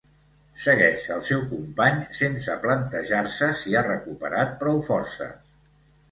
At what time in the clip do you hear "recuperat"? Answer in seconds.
3.89-4.55